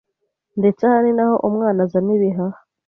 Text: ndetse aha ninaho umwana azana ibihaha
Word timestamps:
ndetse 0.59 0.81
aha 0.85 0.99
ninaho 1.03 1.35
umwana 1.47 1.79
azana 1.85 2.11
ibihaha 2.17 2.59